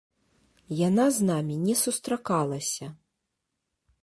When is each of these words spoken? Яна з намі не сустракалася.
Яна 0.87 1.05
з 1.17 1.27
намі 1.29 1.55
не 1.67 1.75
сустракалася. 1.83 2.85